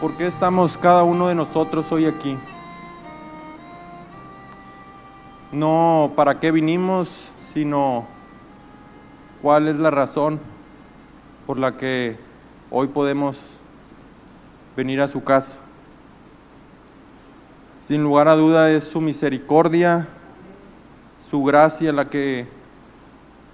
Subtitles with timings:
[0.00, 2.38] ¿por qué estamos cada uno de nosotros hoy aquí?
[5.52, 8.06] No para qué vinimos, sino
[9.42, 10.40] cuál es la razón
[11.46, 12.16] por la que
[12.70, 13.36] hoy podemos
[14.74, 15.58] venir a su casa.
[17.86, 20.08] Sin lugar a duda es su misericordia,
[21.30, 22.46] su gracia la que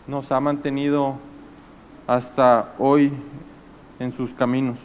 [0.07, 1.17] nos ha mantenido
[2.07, 3.13] hasta hoy
[3.99, 4.79] en sus caminos.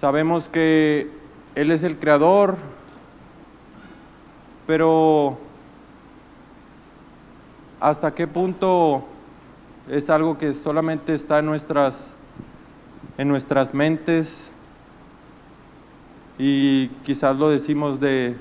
[0.00, 1.10] Sabemos que
[1.54, 2.56] Él es el creador,
[4.66, 5.36] pero
[7.80, 9.04] ¿hasta qué punto
[9.90, 12.14] es algo que solamente está en nuestras,
[13.18, 14.50] en nuestras mentes?
[16.38, 18.36] Y quizás lo decimos de,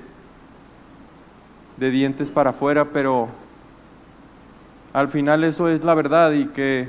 [1.76, 3.28] de dientes para afuera, pero
[4.94, 6.88] al final eso es la verdad y que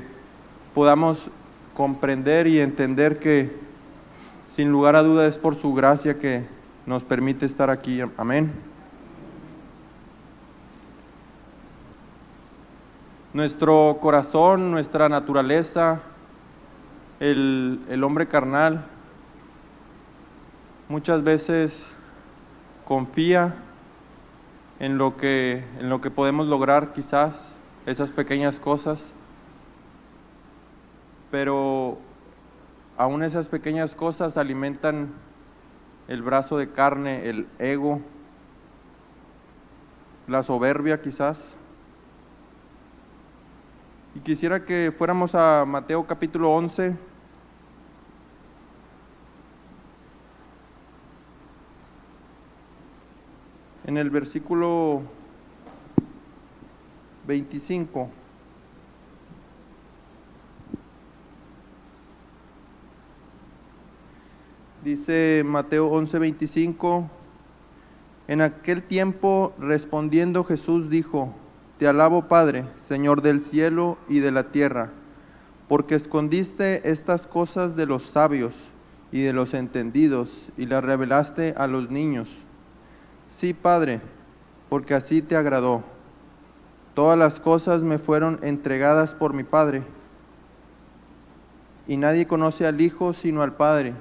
[0.73, 1.27] podamos
[1.73, 3.69] comprender y entender que
[4.51, 6.43] sin lugar a duda es por su gracia que
[6.85, 8.01] nos permite estar aquí.
[8.17, 8.51] Amén.
[13.33, 16.01] Nuestro corazón, nuestra naturaleza,
[17.21, 18.83] el, el hombre carnal,
[20.89, 21.85] muchas veces
[22.83, 23.55] confía
[24.81, 27.55] en lo que, en lo que podemos lograr quizás,
[27.85, 29.13] esas pequeñas cosas,
[31.31, 31.99] pero
[33.01, 35.11] aún esas pequeñas cosas alimentan
[36.07, 37.99] el brazo de carne, el ego,
[40.27, 41.55] la soberbia quizás.
[44.13, 46.95] Y quisiera que fuéramos a Mateo capítulo 11.
[53.85, 55.01] En el versículo
[57.25, 58.20] 25.
[65.01, 67.09] Dice Mateo 11:25,
[68.27, 71.33] en aquel tiempo respondiendo Jesús dijo,
[71.79, 74.91] Te alabo Padre, Señor del cielo y de la tierra,
[75.67, 78.53] porque escondiste estas cosas de los sabios
[79.11, 82.29] y de los entendidos y las revelaste a los niños.
[83.27, 84.01] Sí, Padre,
[84.69, 85.81] porque así te agradó.
[86.93, 89.81] Todas las cosas me fueron entregadas por mi Padre,
[91.87, 93.95] y nadie conoce al Hijo sino al Padre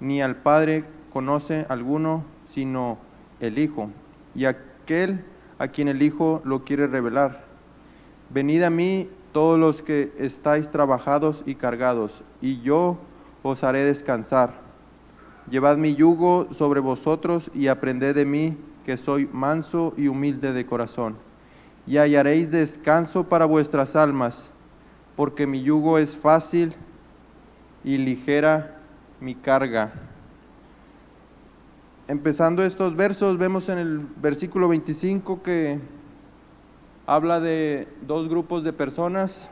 [0.00, 2.98] ni al Padre conoce alguno sino
[3.40, 3.90] el Hijo,
[4.34, 5.24] y aquel
[5.58, 7.44] a quien el Hijo lo quiere revelar.
[8.30, 12.98] Venid a mí todos los que estáis trabajados y cargados, y yo
[13.42, 14.54] os haré descansar.
[15.50, 20.66] Llevad mi yugo sobre vosotros y aprended de mí, que soy manso y humilde de
[20.66, 21.16] corazón,
[21.86, 24.50] y hallaréis descanso para vuestras almas,
[25.16, 26.74] porque mi yugo es fácil
[27.84, 28.79] y ligera
[29.20, 29.92] mi carga.
[32.08, 35.78] Empezando estos versos, vemos en el versículo 25 que
[37.06, 39.50] habla de dos grupos de personas.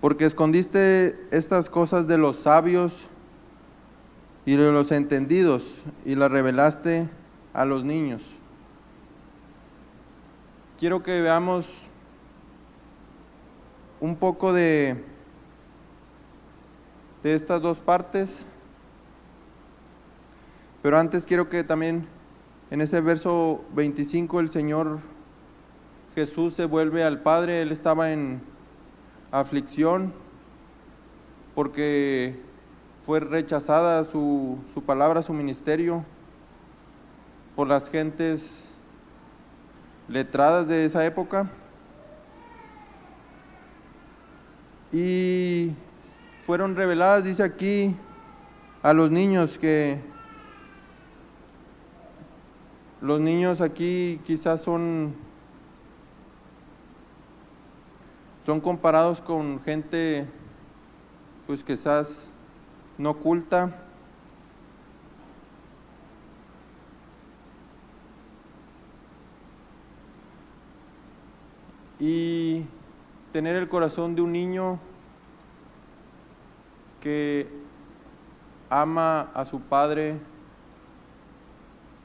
[0.00, 2.96] Porque escondiste estas cosas de los sabios
[4.46, 5.62] y de los entendidos
[6.04, 7.08] y las revelaste
[7.52, 8.22] a los niños.
[10.78, 11.66] Quiero que veamos
[14.00, 15.11] un poco de
[17.22, 18.44] de estas dos partes.
[20.82, 22.06] Pero antes quiero que también
[22.70, 25.00] en ese verso 25 el Señor
[26.14, 28.42] Jesús se vuelve al Padre, Él estaba en
[29.30, 30.12] aflicción
[31.54, 32.40] porque
[33.04, 36.04] fue rechazada su, su palabra, su ministerio
[37.56, 38.68] por las gentes
[40.08, 41.50] letradas de esa época.
[44.92, 45.51] Y
[46.52, 47.96] fueron reveladas, dice aquí,
[48.82, 49.98] a los niños que
[53.00, 55.14] los niños aquí quizás son
[58.44, 60.26] son comparados con gente
[61.46, 62.14] pues quizás
[62.98, 63.74] no culta.
[71.98, 72.66] Y
[73.32, 74.91] tener el corazón de un niño
[77.02, 77.48] que
[78.70, 80.18] ama a su padre,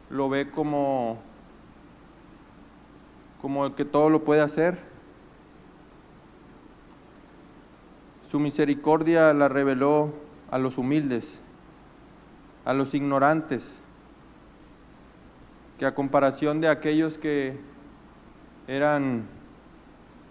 [0.10, 1.20] lo ve como,
[3.42, 4.80] como el que todo lo puede hacer.
[8.30, 10.14] Su misericordia la reveló
[10.52, 11.42] a los humildes,
[12.66, 13.82] a los ignorantes,
[15.78, 17.58] que a comparación de aquellos que
[18.68, 19.26] eran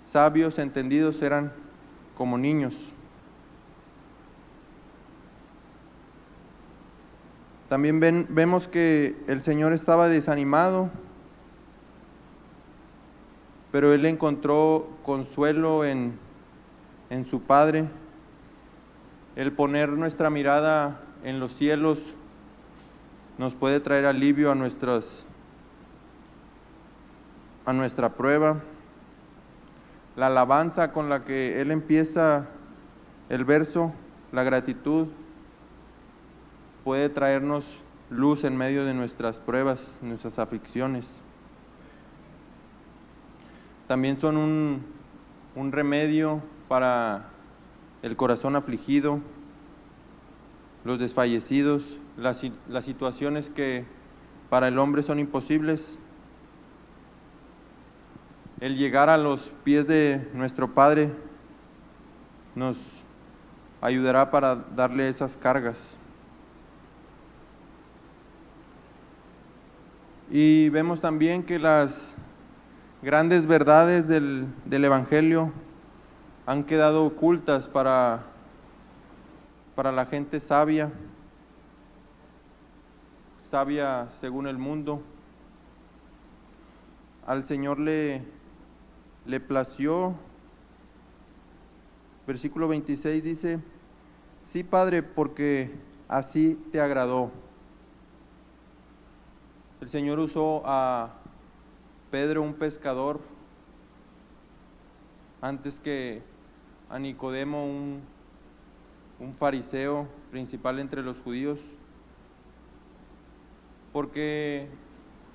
[0.03, 1.53] sabios, entendidos, eran
[2.19, 2.93] como niños.
[7.69, 10.89] También ven- vemos que el Señor estaba desanimado,
[13.73, 16.17] pero él encontró consuelo en,
[17.11, 17.89] en su Padre.
[19.35, 21.99] El poner nuestra mirada en los cielos
[23.37, 25.27] nos puede traer alivio a nuestras
[27.67, 28.61] a nuestra prueba.
[30.15, 32.47] La alabanza con la que él empieza
[33.29, 33.93] el verso,
[34.31, 35.09] la gratitud,
[36.87, 37.65] puede traernos
[38.11, 41.11] luz en medio de nuestras pruebas, nuestras aflicciones.
[43.89, 44.87] También son un,
[45.57, 47.25] un remedio para
[48.03, 49.19] el corazón afligido,
[50.85, 51.83] los desfallecidos,
[52.17, 53.85] las, las situaciones que
[54.49, 55.99] para el hombre son imposibles.
[58.61, 61.11] El llegar a los pies de nuestro Padre
[62.55, 62.77] nos
[63.81, 65.96] ayudará para darle esas cargas.
[70.31, 72.17] Y vemos también que las
[73.01, 75.53] grandes verdades del, del Evangelio
[76.47, 78.25] han quedado ocultas para,
[79.77, 80.91] para la gente sabia,
[83.51, 85.01] sabia según el mundo.
[87.25, 88.23] Al Señor le,
[89.27, 90.15] le plació,
[92.27, 93.61] versículo 26 dice,
[94.45, 95.71] sí Padre, porque
[96.09, 97.31] así te agradó.
[99.81, 101.11] El Señor usó a
[102.11, 103.21] Pedro, un pescador,
[105.43, 106.23] antes que
[106.89, 108.03] a Nicodemo, un,
[109.39, 111.59] fariseo principal entre los judíos,
[113.93, 114.67] porque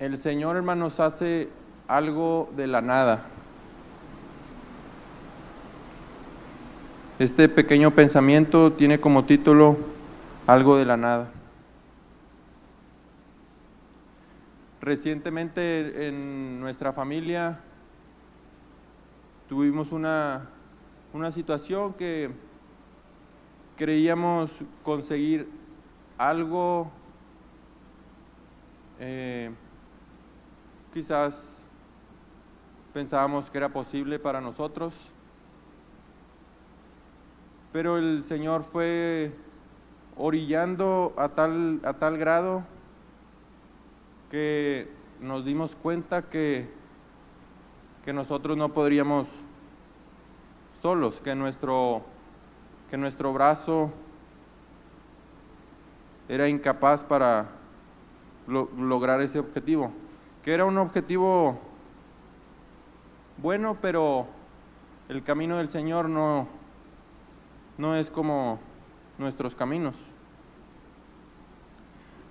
[0.00, 1.48] el Señor, hermanos, hace
[1.86, 3.26] algo de la nada.
[7.20, 9.76] Este pequeño pensamiento tiene como título
[10.48, 11.30] Algo de la nada.
[14.82, 17.60] Recientemente en nuestra familia
[19.48, 20.48] tuvimos una,
[21.12, 22.32] una situación que
[23.76, 24.50] creíamos
[24.82, 25.48] conseguir
[26.18, 26.90] algo,
[28.98, 29.52] eh,
[30.92, 31.62] quizás
[32.92, 34.94] pensábamos que era posible para nosotros,
[37.72, 39.30] pero el Señor fue
[40.16, 42.71] orillando a tal, a tal grado
[44.32, 44.88] que
[45.20, 46.66] nos dimos cuenta que,
[48.02, 49.28] que nosotros no podríamos
[50.80, 52.02] solos, que nuestro,
[52.88, 53.92] que nuestro brazo
[56.30, 57.50] era incapaz para
[58.46, 59.92] lo- lograr ese objetivo,
[60.42, 61.60] que era un objetivo
[63.36, 64.28] bueno, pero
[65.10, 66.48] el camino del Señor no,
[67.76, 68.60] no es como
[69.18, 69.94] nuestros caminos.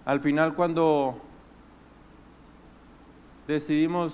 [0.04, 1.22] Al final cuando
[3.52, 4.14] decidimos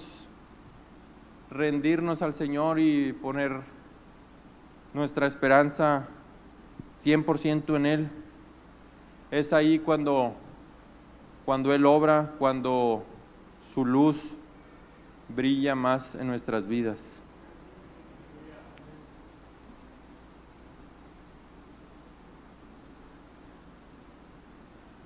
[1.51, 3.61] rendirnos al Señor y poner
[4.93, 6.07] nuestra esperanza
[7.03, 8.09] 100% en Él,
[9.29, 10.33] es ahí cuando,
[11.45, 13.05] cuando Él obra, cuando
[13.73, 14.17] su luz
[15.29, 17.21] brilla más en nuestras vidas.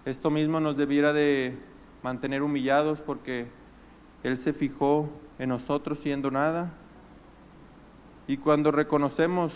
[0.06, 1.58] Esto mismo nos debiera de
[2.02, 3.61] mantener humillados porque
[4.24, 5.10] Él se fijó
[5.40, 6.72] en nosotros siendo nada.
[8.28, 9.54] Y cuando reconocemos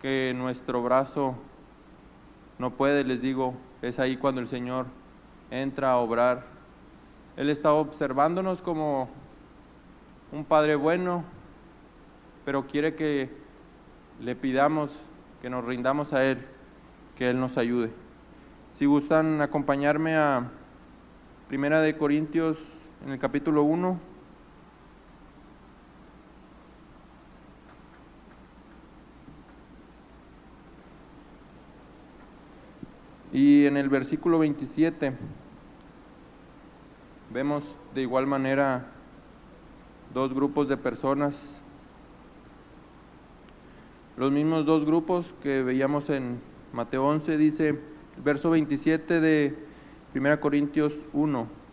[0.00, 1.34] que nuestro brazo
[2.58, 4.86] no puede, les digo, es ahí cuando el Señor
[5.50, 6.46] entra a obrar.
[7.36, 9.08] Él está observándonos como
[10.30, 11.24] un Padre bueno,
[12.44, 13.30] pero quiere que
[14.20, 14.92] le pidamos,
[15.42, 16.46] que nos rindamos a Él,
[17.16, 17.90] que Él nos ayude.
[18.74, 20.50] Si gustan acompañarme a
[21.48, 22.58] Primera de Corintios
[23.04, 24.00] en el capítulo 1.
[33.32, 35.12] Y en el versículo 27
[37.30, 38.86] vemos de igual manera
[40.14, 41.60] dos grupos de personas,
[44.16, 46.40] los mismos dos grupos que veíamos en
[46.72, 47.80] Mateo 11, dice,
[48.24, 49.56] verso 27 de
[50.14, 51.63] 1 Corintios 1,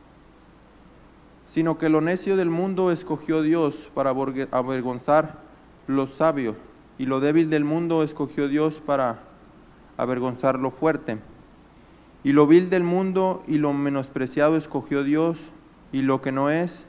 [1.54, 4.12] sino que lo necio del mundo escogió Dios para
[4.52, 5.40] avergonzar
[5.88, 6.56] lo sabio,
[6.98, 9.20] y lo débil del mundo escogió Dios para
[9.98, 11.18] avergonzar lo fuerte.
[12.24, 15.38] Y lo vil del mundo y lo menospreciado escogió Dios,
[15.92, 16.86] y lo que no es,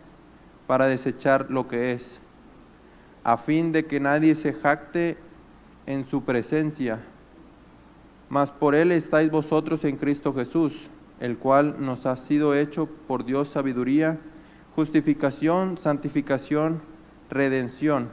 [0.69, 2.21] para desechar lo que es,
[3.25, 5.19] a fin de que nadie se jacte
[5.87, 7.01] en su presencia,
[8.33, 10.89] Mas por él estáis vosotros en Cristo Jesús,
[11.21, 14.19] el cual nos ha sido hecho por Dios sabiduría,
[14.75, 16.83] justificación, santificación,
[17.31, 18.11] redención,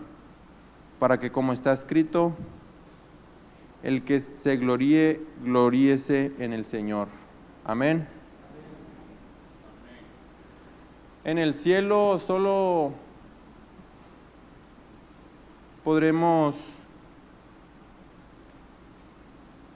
[1.00, 2.34] para que como está escrito,
[3.84, 7.08] el que se gloríe, gloríese en el Señor.
[7.64, 8.08] Amén.
[11.24, 12.94] En el cielo solo
[15.84, 16.56] podremos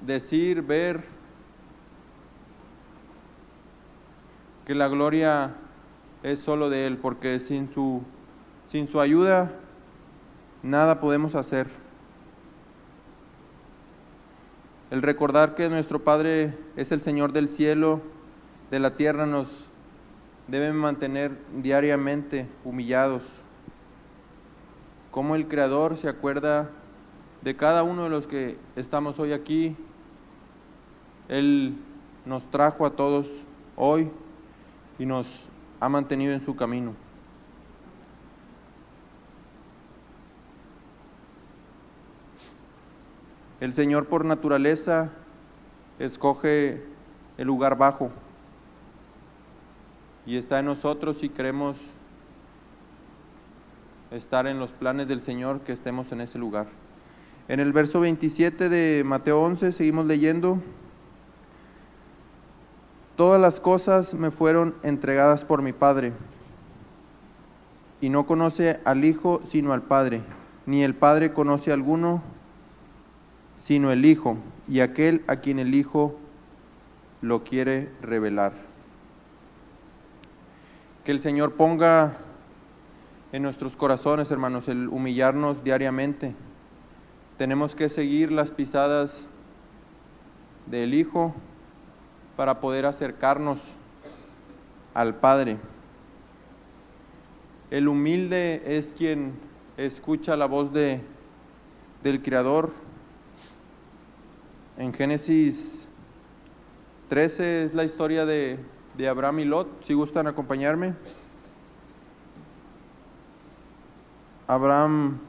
[0.01, 1.03] decir, ver
[4.65, 5.55] que la gloria
[6.23, 8.01] es solo de Él, porque sin su,
[8.69, 9.51] sin su ayuda
[10.63, 11.67] nada podemos hacer.
[14.89, 18.01] El recordar que nuestro Padre es el Señor del cielo,
[18.71, 19.47] de la tierra, nos
[20.47, 23.23] debe mantener diariamente humillados.
[25.11, 26.69] Como el Creador se acuerda
[27.41, 29.75] de cada uno de los que estamos hoy aquí.
[31.27, 31.75] Él
[32.25, 33.27] nos trajo a todos
[33.75, 34.09] hoy
[34.97, 35.27] y nos
[35.83, 36.93] ha mantenido en su camino.
[43.59, 45.09] El Señor por naturaleza
[45.99, 46.85] escoge
[47.37, 48.11] el lugar bajo
[50.25, 51.75] y está en nosotros si queremos
[54.11, 56.67] estar en los planes del Señor, que estemos en ese lugar.
[57.49, 60.61] En el verso 27 de Mateo 11 seguimos leyendo.
[63.15, 66.13] Todas las cosas me fueron entregadas por mi Padre,
[68.01, 70.21] y no conoce al Hijo sino al Padre,
[70.65, 72.23] ni el Padre conoce a alguno
[73.59, 76.15] sino el Hijo, y aquel a quien el Hijo
[77.21, 78.53] lo quiere revelar.
[81.05, 82.13] Que el Señor ponga
[83.31, 86.33] en nuestros corazones, hermanos, el humillarnos diariamente.
[87.37, 89.27] Tenemos que seguir las pisadas
[90.65, 91.35] del Hijo
[92.35, 93.59] para poder acercarnos
[94.93, 95.57] al Padre.
[97.71, 99.33] El humilde es quien
[99.77, 101.01] escucha la voz de,
[102.03, 102.71] del Creador.
[104.77, 105.87] En Génesis
[107.09, 108.59] 13 es la historia de,
[108.97, 110.93] de Abraham y Lot, si gustan acompañarme.
[114.47, 115.19] Abraham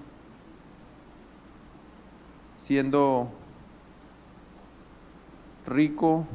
[2.66, 3.28] siendo
[5.66, 6.26] rico,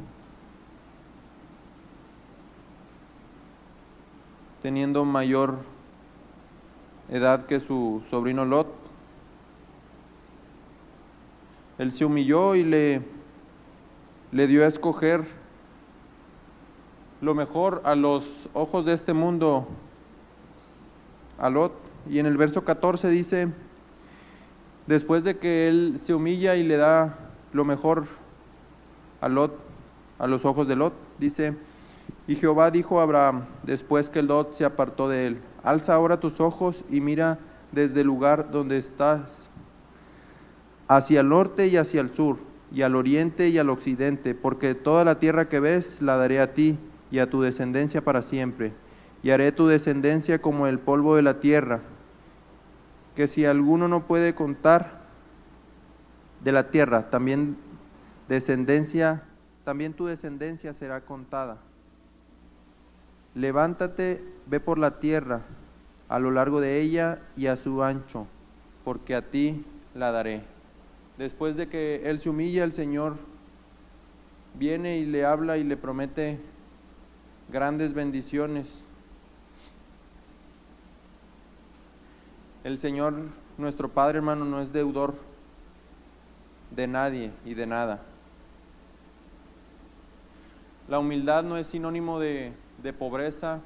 [4.62, 5.58] teniendo mayor
[7.08, 8.68] edad que su sobrino Lot.
[11.78, 13.02] Él se humilló y le,
[14.32, 15.24] le dio a escoger
[17.20, 19.66] lo mejor a los ojos de este mundo
[21.38, 21.72] a Lot
[22.08, 23.48] y en el verso 14 dice,
[24.86, 27.18] después de que él se humilla y le da
[27.52, 28.06] lo mejor
[29.20, 29.58] a Lot,
[30.18, 31.54] a los ojos de Lot, dice,
[32.30, 36.38] y Jehová dijo a Abraham, después que Lot se apartó de él, alza ahora tus
[36.38, 37.40] ojos y mira
[37.72, 39.50] desde el lugar donde estás,
[40.86, 42.36] hacia el norte y hacia el sur,
[42.70, 46.54] y al oriente y al occidente, porque toda la tierra que ves la daré a
[46.54, 46.78] ti
[47.10, 48.74] y a tu descendencia para siempre
[49.24, 51.80] y haré tu descendencia como el polvo de la tierra,
[53.16, 55.00] que si alguno no puede contar
[56.44, 57.56] de la tierra, también
[58.28, 59.24] descendencia,
[59.64, 61.58] también tu descendencia será contada.
[63.34, 65.42] Levántate, ve por la tierra,
[66.08, 68.26] a lo largo de ella y a su ancho,
[68.84, 70.42] porque a ti la daré.
[71.18, 73.16] Después de que él se humilla, el Señor
[74.54, 76.40] viene y le habla y le promete
[77.50, 78.82] grandes bendiciones
[82.62, 83.14] El Señor,
[83.56, 85.14] nuestro Padre hermano, no es deudor
[86.70, 88.02] de nadie y de nada.
[90.86, 93.60] La humildad no es sinónimo de, de pobreza,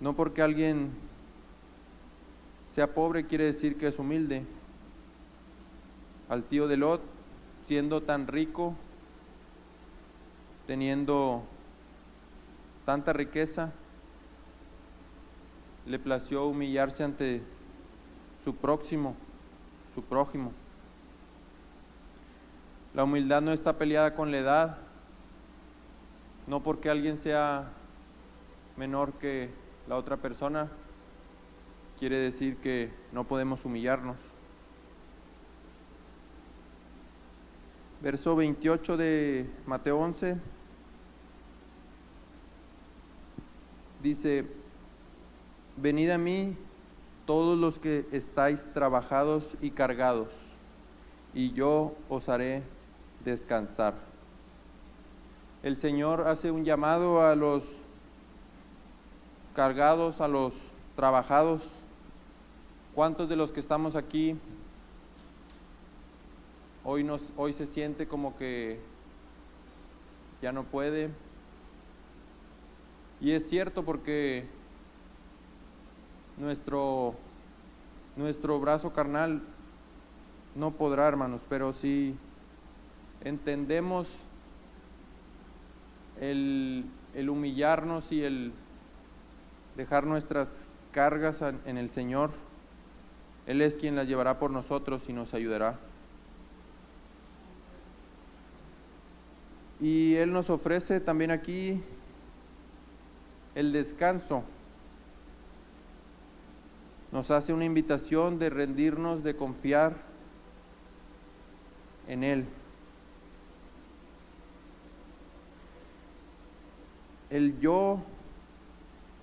[0.00, 0.90] no porque alguien
[2.74, 4.44] sea pobre quiere decir que es humilde.
[6.28, 7.00] Al tío de Lot,
[7.66, 8.74] siendo tan rico,
[10.66, 11.42] teniendo
[12.84, 13.72] tanta riqueza,
[15.86, 17.42] le plació humillarse ante
[18.44, 19.14] su próximo,
[19.94, 20.52] su prójimo.
[22.94, 24.78] La humildad no está peleada con la edad,
[26.46, 27.70] no porque alguien sea
[28.76, 29.50] menor que
[29.88, 30.68] la otra persona,
[31.98, 34.16] quiere decir que no podemos humillarnos.
[38.02, 40.36] Verso 28 de Mateo 11
[44.02, 44.46] dice,
[45.76, 46.56] Venid a mí
[47.26, 50.28] todos los que estáis trabajados y cargados,
[51.34, 52.62] y yo os haré
[53.24, 54.05] descansar.
[55.66, 57.64] El Señor hace un llamado a los
[59.52, 60.52] cargados, a los
[60.94, 61.60] trabajados.
[62.94, 64.36] ¿Cuántos de los que estamos aquí
[66.84, 68.78] hoy, nos, hoy se siente como que
[70.40, 71.10] ya no puede?
[73.20, 74.46] Y es cierto porque
[76.36, 77.16] nuestro,
[78.14, 79.42] nuestro brazo carnal
[80.54, 82.14] no podrá, hermanos, pero si
[83.24, 84.06] entendemos
[86.20, 86.84] el,
[87.28, 88.52] humillarnos y el
[89.76, 90.48] dejar nuestras
[90.92, 92.30] cargas en el Señor,
[93.46, 95.78] Él es quien las llevará por nosotros y nos ayudará.
[99.80, 101.82] Y Él nos ofrece también aquí
[103.54, 104.42] el descanso.
[107.12, 109.94] Nos hace una invitación de rendirnos, de confiar
[112.08, 112.46] en Él.
[117.30, 118.00] El yo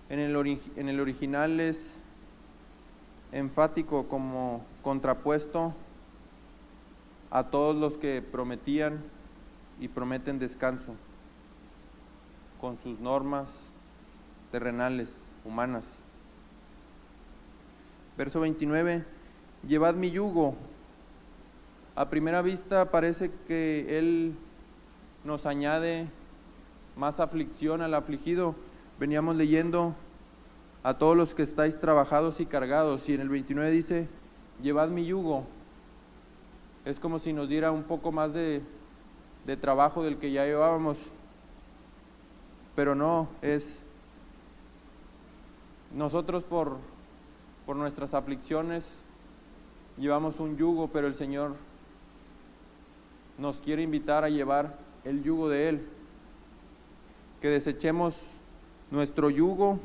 [0.09, 1.99] en el, original es
[3.31, 5.73] enfático como contrapuesto
[7.31, 9.01] a todos los que prometían
[9.79, 10.93] y prometen descanso
[12.61, 13.47] con sus normas
[14.51, 15.11] terrenales,
[15.43, 15.85] humanas.
[18.17, 19.03] Verso 29,
[19.67, 20.55] llevad mi yugo.
[21.95, 24.35] A primera vista parece que Él
[25.23, 26.07] nos añade
[26.95, 28.55] más aflicción al afligido.
[28.99, 29.95] Veníamos leyendo
[30.83, 33.07] a todos los que estáis trabajados y cargados.
[33.09, 34.07] Y en el 29 dice,
[34.61, 35.45] llevad mi yugo.
[36.85, 38.61] Es como si nos diera un poco más de,
[39.61, 40.97] trabajo del que ya llevábamos.
[42.75, 43.81] Pero no, es
[45.93, 46.77] nosotros por,
[47.65, 48.97] por nuestras aflicciones
[49.97, 51.55] llevamos un yugo, pero el Señor
[53.37, 55.87] nos quiere invitar a llevar el yugo de Él.
[57.43, 58.15] Que desechemos
[58.89, 59.77] nuestro yugo,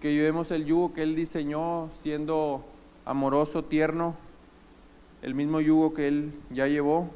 [0.00, 2.64] que llevemos el yugo que Él diseñó siendo
[3.04, 4.14] amoroso, tierno,
[5.22, 7.10] el mismo yugo que Él ya llevó.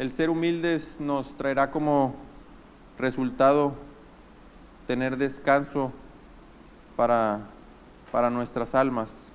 [0.00, 2.16] El ser humildes nos traerá como
[2.98, 3.91] resultado
[4.86, 5.92] tener descanso
[6.96, 7.40] para,
[8.10, 9.32] para nuestras almas.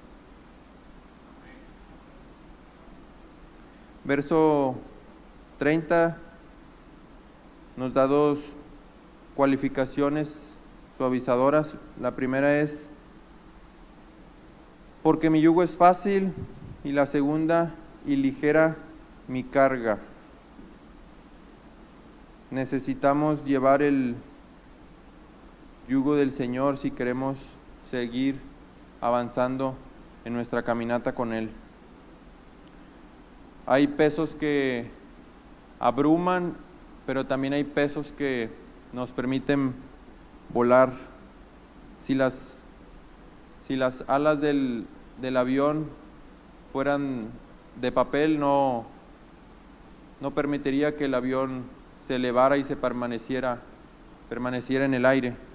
[4.03, 4.75] Verso
[5.59, 6.17] 30
[7.75, 8.39] nos da dos
[9.35, 10.55] cualificaciones
[10.97, 11.75] suavizadoras.
[11.99, 12.89] La primera es,
[15.03, 16.33] porque mi yugo es fácil,
[16.83, 17.73] y la segunda,
[18.05, 18.77] y ligera
[19.27, 19.99] mi carga
[22.51, 24.15] necesitamos llevar el
[25.87, 27.37] yugo del Señor si queremos
[27.89, 28.39] seguir
[28.99, 29.75] avanzando
[30.25, 31.49] en nuestra caminata con Él.
[33.65, 34.89] Hay pesos que
[35.79, 36.55] abruman,
[37.05, 38.49] pero también hay pesos que
[38.91, 39.73] nos permiten
[40.53, 40.93] volar.
[42.01, 42.59] Si las,
[43.67, 44.85] si las alas del,
[45.21, 45.87] del avión
[46.73, 47.29] fueran
[47.79, 48.85] de papel, no,
[50.19, 51.63] no permitiría que el avión
[52.07, 53.59] se elevara y se permaneciera,
[54.29, 55.46] permaneciera en el aire.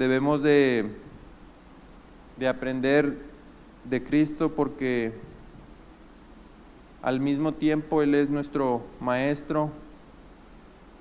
[0.00, 0.90] Debemos de,
[2.38, 3.18] de aprender
[3.84, 5.12] de Cristo porque
[7.02, 9.70] al mismo tiempo Él es nuestro maestro,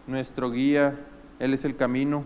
[0.05, 0.99] nuestro guía,
[1.39, 2.25] Él es el camino.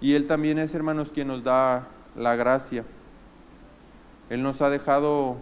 [0.00, 2.84] Y Él también es, hermanos, quien nos da la gracia.
[4.30, 5.38] Él nos ha dejado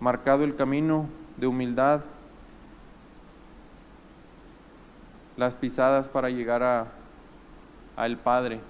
[0.00, 2.04] marcado el camino de humildad,
[5.36, 6.95] las pisadas para llegar a,
[7.96, 8.60] al Padre.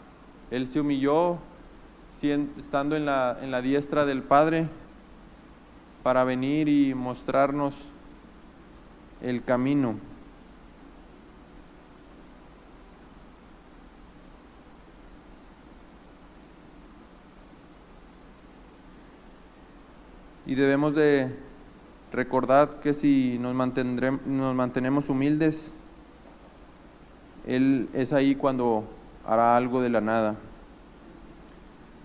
[0.51, 1.39] Él se humilló
[2.23, 4.69] estando en la, en la diestra del Padre
[6.03, 7.75] para venir y mostrarnos
[9.21, 9.97] el camino.
[20.47, 21.29] y debemos de
[22.13, 25.73] recordar que si nos, nos mantenemos humildes,
[27.47, 28.85] Él es ahí cuando
[29.27, 30.37] hará algo de la nada.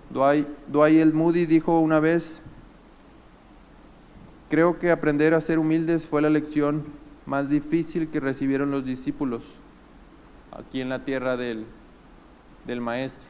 [0.10, 2.42] Dwight, el Moody dijo una vez,
[4.50, 6.84] creo que aprender a ser humildes fue la lección
[7.26, 9.44] más difícil que recibieron los discípulos
[10.52, 11.66] aquí en la tierra del,
[12.66, 13.30] del Maestro.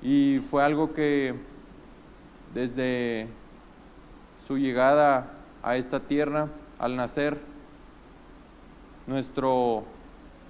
[0.00, 1.34] Y fue algo que
[2.54, 3.26] desde
[4.46, 7.38] su llegada a esta tierra, al nacer,
[9.06, 9.84] nuestro,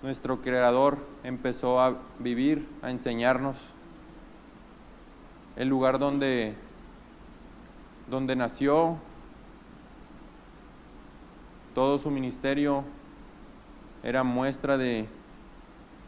[0.02, 3.56] nuestro Creador empezó a vivir, a enseñarnos
[5.56, 6.54] el lugar donde,
[8.08, 8.98] donde nació,
[11.74, 12.84] todo su ministerio
[14.02, 15.08] era muestra de,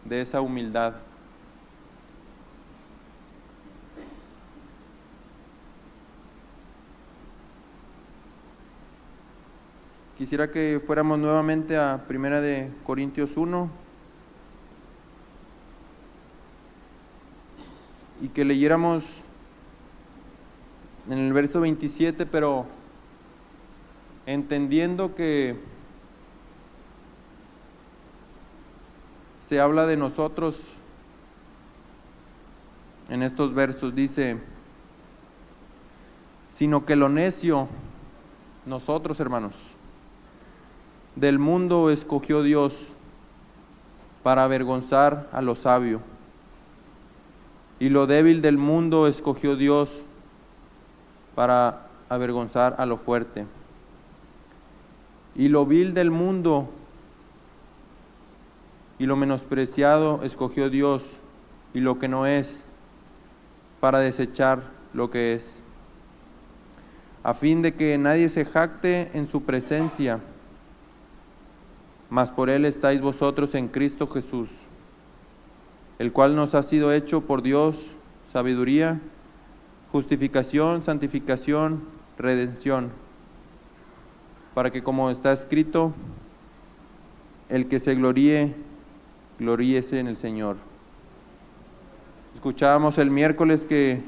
[0.04, 0.94] de esa humildad.
[10.18, 13.70] Quisiera que fuéramos nuevamente a Primera de Corintios 1
[18.22, 19.04] y que leyéramos
[21.08, 22.66] en el verso 27, pero
[24.26, 25.54] entendiendo que
[29.46, 30.56] se habla de nosotros
[33.08, 34.36] en estos versos, dice,
[36.50, 37.68] sino que lo necio,
[38.66, 39.54] nosotros hermanos,
[41.18, 42.72] del mundo escogió Dios
[44.22, 46.00] para avergonzar a lo sabio.
[47.80, 49.90] Y lo débil del mundo escogió Dios
[51.34, 53.46] para avergonzar a lo fuerte.
[55.34, 56.68] Y lo vil del mundo
[59.00, 61.02] y lo menospreciado escogió Dios
[61.74, 62.64] y lo que no es
[63.80, 65.62] para desechar lo que es,
[67.22, 70.18] a fin de que nadie se jacte en su presencia
[72.10, 74.48] mas por él estáis vosotros en Cristo Jesús,
[75.98, 77.76] el cual nos ha sido hecho por Dios
[78.32, 79.00] sabiduría,
[79.92, 81.82] justificación, santificación,
[82.18, 82.90] redención,
[84.54, 85.92] para que como está escrito,
[87.48, 88.54] el que se gloríe,
[89.38, 90.56] gloríese en el Señor.
[92.34, 94.02] Escuchábamos el miércoles que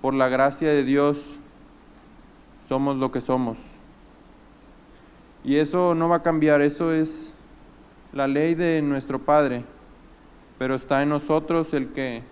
[0.00, 1.18] por la gracia de Dios
[2.68, 3.58] somos lo que somos.
[5.48, 7.32] Y eso no va a cambiar, eso es
[8.12, 9.64] la ley de nuestro Padre,
[10.58, 12.22] pero está en nosotros el que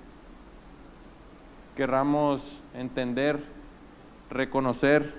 [1.77, 2.43] querramos
[2.75, 3.43] entender,
[4.29, 5.15] reconocer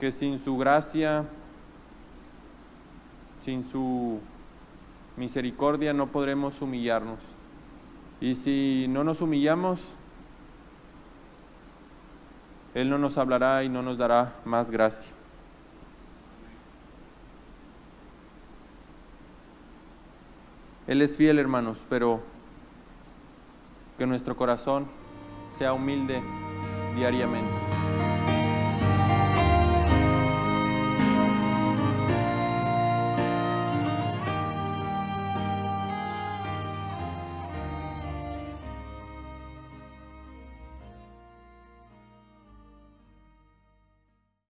[0.00, 1.26] que sin su gracia,
[3.44, 4.18] sin su
[5.16, 7.20] misericordia no podremos humillarnos.
[8.20, 9.78] Y si no nos humillamos,
[12.74, 15.17] Él no nos hablará y no nos dará más gracia.
[20.88, 22.20] Él es fiel, hermanos, pero
[23.98, 24.86] que nuestro corazón
[25.58, 26.22] sea humilde
[26.96, 27.67] diariamente.